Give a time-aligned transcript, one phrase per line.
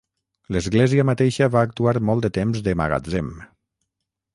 [0.55, 3.33] L'església mateixa va actuar molt de temps de magatzem.